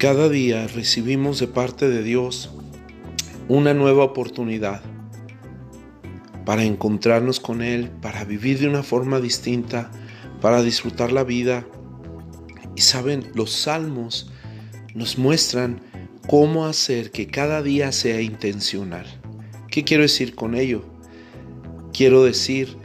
[0.00, 2.48] Cada día recibimos de parte de Dios
[3.48, 4.80] una nueva oportunidad
[6.46, 9.90] para encontrarnos con Él, para vivir de una forma distinta,
[10.40, 11.66] para disfrutar la vida.
[12.74, 14.32] Y saben, los salmos
[14.94, 15.82] nos muestran
[16.26, 19.04] cómo hacer que cada día sea intencional.
[19.68, 20.82] ¿Qué quiero decir con ello?
[21.92, 22.78] Quiero decir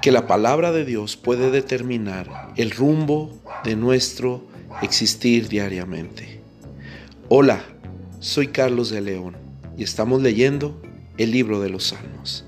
[0.00, 4.48] que la palabra de Dios puede determinar el rumbo de nuestro
[4.82, 6.40] existir diariamente.
[7.28, 7.62] Hola,
[8.18, 9.36] soy Carlos de León
[9.76, 10.80] y estamos leyendo
[11.18, 12.44] el libro de los Salmos.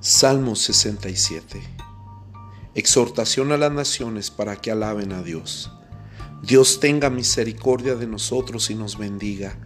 [0.00, 1.60] Salmo 67
[2.74, 5.72] Exhortación a las naciones para que alaben a Dios.
[6.42, 9.58] Dios tenga misericordia de nosotros y nos bendiga.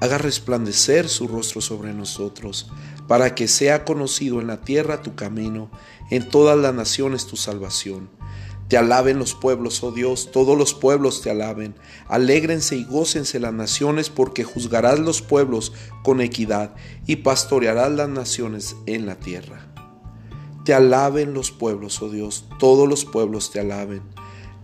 [0.00, 2.70] Haga resplandecer su rostro sobre nosotros,
[3.06, 5.70] para que sea conocido en la tierra tu camino,
[6.10, 8.10] en todas las naciones tu salvación.
[8.68, 11.74] Te alaben los pueblos, oh Dios, todos los pueblos te alaben.
[12.06, 15.72] Alégrense y gócense las naciones, porque juzgarás los pueblos
[16.04, 16.74] con equidad
[17.06, 19.72] y pastorearás las naciones en la tierra.
[20.66, 24.02] Te alaben los pueblos, oh Dios, todos los pueblos te alaben.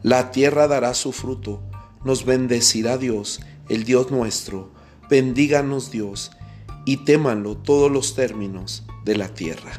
[0.03, 1.63] La tierra dará su fruto,
[2.05, 3.41] nos bendecirá Dios,
[3.71, 4.74] el Dios nuestro.
[5.09, 6.31] Bendíganos Dios,
[6.85, 9.73] y témanlo todos los términos de la tierra.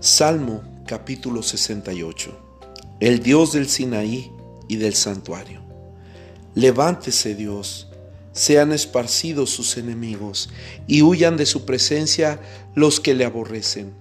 [0.00, 2.50] Salmo capítulo 68
[3.00, 4.30] el Dios del Sinaí
[4.68, 5.62] y del santuario.
[6.54, 7.89] Levántese Dios,
[8.40, 10.48] sean esparcidos sus enemigos,
[10.86, 12.40] y huyan de su presencia
[12.74, 13.92] los que le aborrecen.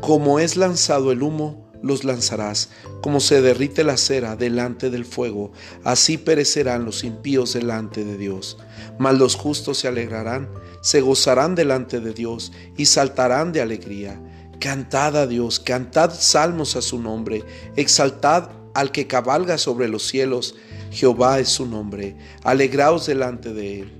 [0.00, 2.70] Como es lanzado el humo, los lanzarás,
[3.02, 5.52] como se derrite la cera delante del fuego,
[5.84, 8.56] así perecerán los impíos delante de Dios.
[8.98, 10.48] Mas los justos se alegrarán,
[10.80, 14.18] se gozarán delante de Dios y saltarán de alegría
[14.64, 17.44] Cantad a Dios, cantad salmos a su nombre,
[17.76, 20.54] exaltad al que cabalga sobre los cielos,
[20.94, 23.92] Jehová es su nombre, alegraos delante de él.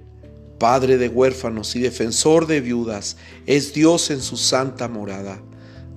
[0.58, 3.16] Padre de huérfanos y defensor de viudas,
[3.46, 5.42] es Dios en su santa morada.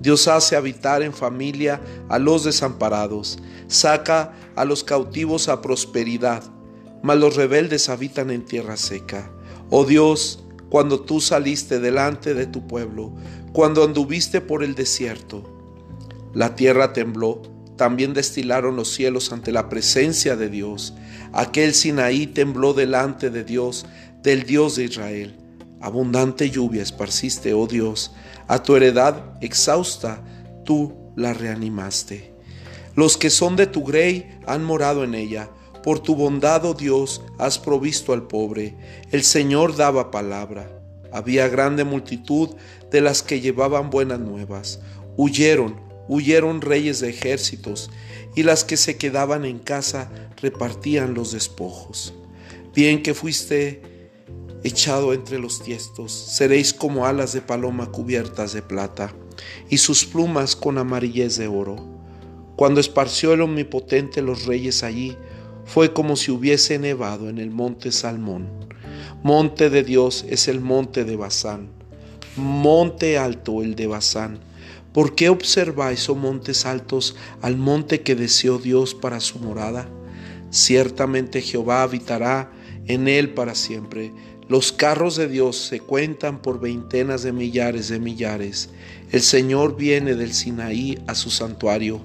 [0.00, 3.38] Dios hace habitar en familia a los desamparados,
[3.68, 6.42] saca a los cautivos a prosperidad,
[7.02, 9.30] mas los rebeldes habitan en tierra seca.
[9.70, 13.12] Oh Dios, cuando tú saliste delante de tu pueblo,
[13.52, 15.44] cuando anduviste por el desierto.
[16.34, 17.42] La tierra tembló,
[17.78, 20.92] también destilaron los cielos ante la presencia de Dios.
[21.32, 23.86] Aquel Sinaí tembló delante de Dios,
[24.22, 25.36] del Dios de Israel.
[25.80, 28.12] Abundante lluvia esparciste, oh Dios,
[28.48, 30.22] a tu heredad exhausta
[30.64, 32.34] tú la reanimaste.
[32.94, 35.48] Los que son de tu grey han morado en ella
[35.82, 38.76] por tu bondad, oh Dios, has provisto al pobre.
[39.12, 40.68] El Señor daba palabra.
[41.12, 42.50] Había grande multitud
[42.90, 44.80] de las que llevaban buenas nuevas.
[45.16, 47.90] Huyeron, huyeron reyes de ejércitos,
[48.34, 50.10] y las que se quedaban en casa
[50.40, 52.14] repartían los despojos.
[52.74, 53.82] Bien que fuiste
[54.64, 59.14] echado entre los tiestos, seréis como alas de paloma cubiertas de plata,
[59.68, 61.76] y sus plumas con amarillez de oro.
[62.56, 65.16] Cuando esparció el Omnipotente los reyes allí,
[65.64, 68.48] fue como si hubiese nevado en el monte Salmón.
[69.22, 71.68] Monte de Dios es el monte de Bazán,
[72.36, 74.40] monte alto el de Bazán.
[74.98, 79.88] ¿Por qué observáis, oh montes altos, al monte que deseó Dios para su morada?
[80.50, 82.50] Ciertamente Jehová habitará
[82.88, 84.12] en él para siempre.
[84.48, 88.70] Los carros de Dios se cuentan por veintenas de millares de millares.
[89.12, 92.00] El Señor viene del Sinaí a su santuario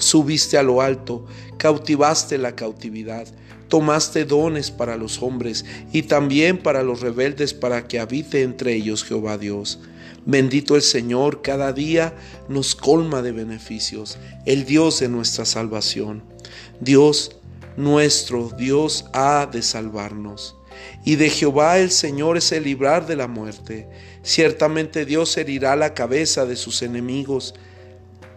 [0.00, 1.26] subiste a lo alto,
[1.58, 3.26] cautivaste la cautividad,
[3.68, 9.04] tomaste dones para los hombres y también para los rebeldes para que habite entre ellos
[9.04, 9.78] Jehová Dios.
[10.26, 12.14] Bendito el Señor, cada día
[12.48, 16.22] nos colma de beneficios, el Dios de nuestra salvación.
[16.80, 17.36] Dios
[17.76, 20.56] nuestro, Dios ha de salvarnos.
[21.04, 23.88] Y de Jehová el Señor es el librar de la muerte.
[24.22, 27.54] Ciertamente Dios herirá la cabeza de sus enemigos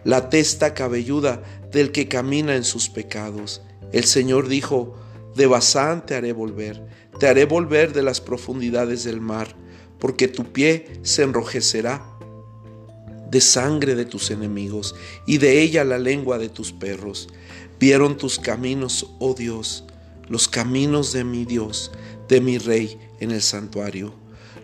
[0.04, 1.42] la testa cabelluda
[1.72, 3.62] del que camina en sus pecados.
[3.92, 4.96] El Señor dijo,
[5.34, 6.86] de Basán te haré volver,
[7.18, 9.54] te haré volver de las profundidades del mar,
[9.98, 12.04] porque tu pie se enrojecerá
[13.30, 14.94] de sangre de tus enemigos
[15.26, 17.28] y de ella la lengua de tus perros.
[17.80, 19.84] Vieron tus caminos, oh Dios,
[20.28, 21.90] los caminos de mi Dios,
[22.28, 24.14] de mi Rey en el santuario.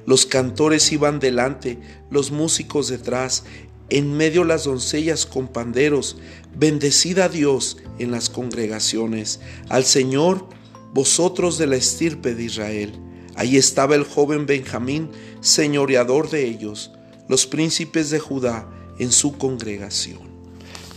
[0.07, 1.79] Los cantores iban delante,
[2.11, 3.45] los músicos detrás,
[3.91, 6.17] en medio las doncellas con panderos,
[6.55, 10.47] bendecid a Dios en las congregaciones, al Señor,
[10.93, 12.93] vosotros de la estirpe de Israel.
[13.37, 15.09] Ahí estaba el joven Benjamín,
[15.41, 16.93] señoreador de ellos,
[17.29, 20.19] los príncipes de Judá en su congregación,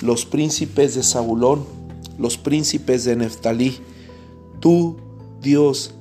[0.02, 1.66] los príncipes de Zabulón,
[2.18, 3.78] los príncipes de Neftalí.
[4.60, 4.98] Tú,
[5.42, 5.94] Dios,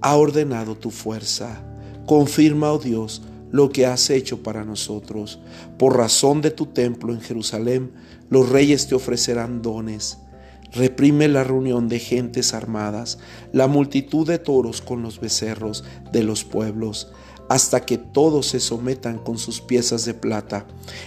[0.00, 1.62] ha ordenado tu fuerza.
[2.06, 3.22] Confirma, oh Dios,
[3.52, 5.38] lo que has hecho para nosotros.
[5.78, 7.92] Por razón de tu templo en Jerusalén,
[8.30, 10.18] los reyes te ofrecerán dones.
[10.72, 13.18] Reprime la reunión de gentes armadas,
[13.52, 17.12] la multitud de toros con los becerros de los pueblos,
[17.48, 20.66] hasta que todos se sometan con sus piezas de plata.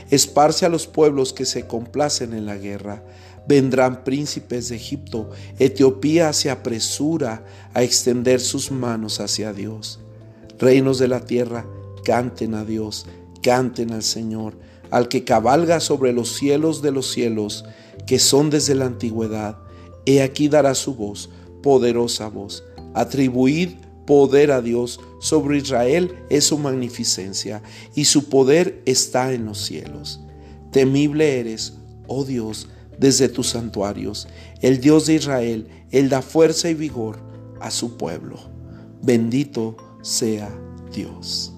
[0.09, 3.03] Esparce a los pueblos que se complacen en la guerra.
[3.47, 5.31] Vendrán príncipes de Egipto.
[5.57, 9.99] Etiopía se apresura a extender sus manos hacia Dios.
[10.59, 11.65] Reinos de la tierra,
[12.03, 13.05] canten a Dios,
[13.41, 14.57] canten al Señor,
[14.91, 17.65] al que cabalga sobre los cielos de los cielos,
[18.05, 19.57] que son desde la antigüedad.
[20.05, 21.29] He aquí dará su voz,
[21.61, 22.63] poderosa voz.
[22.93, 23.69] Atribuid
[24.09, 27.61] poder a Dios, sobre Israel es su magnificencia,
[27.93, 30.19] y su poder está en los cielos.
[30.71, 31.73] Temible eres,
[32.07, 34.27] oh Dios, desde tus santuarios.
[34.61, 37.19] El Dios de Israel, Él da fuerza y vigor
[37.61, 38.39] a su pueblo.
[39.03, 40.49] Bendito sea
[40.91, 41.53] Dios.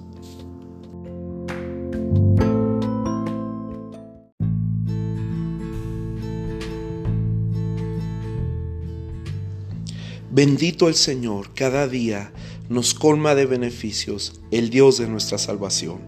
[10.34, 12.32] Bendito el Señor, cada día
[12.70, 16.00] nos colma de beneficios, el Dios de nuestra salvación.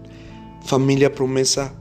[0.64, 1.74] Familia promesa,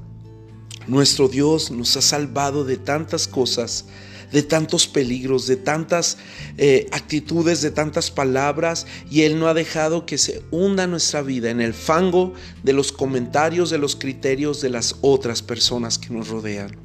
[0.85, 3.85] nuestro Dios nos ha salvado de tantas cosas,
[4.33, 6.17] de tantos peligros, de tantas
[6.57, 11.49] eh, actitudes, de tantas palabras, y Él no ha dejado que se hunda nuestra vida
[11.49, 16.27] en el fango de los comentarios, de los criterios de las otras personas que nos
[16.27, 16.75] rodean.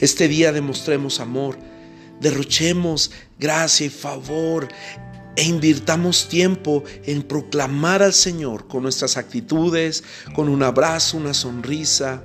[0.00, 1.56] Este día demostremos amor,
[2.22, 4.68] derrochemos gracia y favor
[5.36, 10.04] e invirtamos tiempo en proclamar al Señor con nuestras actitudes,
[10.34, 12.22] con un abrazo, una sonrisa,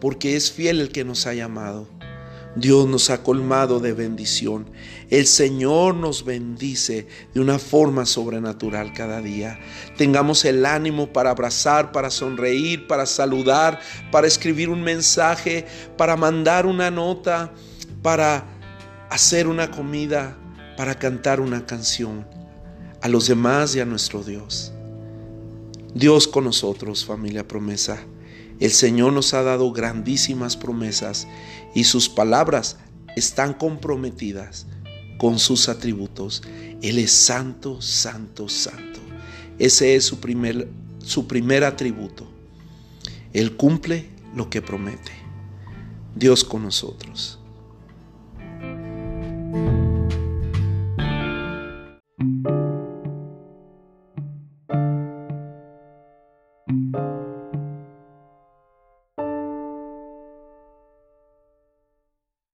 [0.00, 1.88] porque es fiel el que nos ha llamado.
[2.56, 4.68] Dios nos ha colmado de bendición.
[5.08, 9.60] El Señor nos bendice de una forma sobrenatural cada día.
[9.96, 15.64] Tengamos el ánimo para abrazar, para sonreír, para saludar, para escribir un mensaje,
[15.96, 17.52] para mandar una nota,
[18.02, 18.59] para
[19.10, 20.36] hacer una comida,
[20.76, 22.26] para cantar una canción
[23.02, 24.72] a los demás y a nuestro Dios.
[25.94, 27.98] Dios con nosotros, familia promesa.
[28.60, 31.26] El Señor nos ha dado grandísimas promesas
[31.74, 32.78] y sus palabras
[33.16, 34.66] están comprometidas
[35.18, 36.42] con sus atributos.
[36.80, 39.00] Él es santo, santo, santo.
[39.58, 40.68] Ese es su primer,
[41.04, 42.26] su primer atributo.
[43.32, 45.12] Él cumple lo que promete.
[46.14, 47.39] Dios con nosotros.